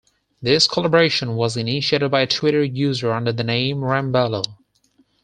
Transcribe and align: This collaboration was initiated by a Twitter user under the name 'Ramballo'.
This 0.41 0.67
collaboration 0.67 1.35
was 1.35 1.55
initiated 1.55 2.09
by 2.09 2.21
a 2.21 2.25
Twitter 2.25 2.63
user 2.63 3.13
under 3.13 3.31
the 3.31 3.43
name 3.43 3.81
'Ramballo'. 3.81 4.57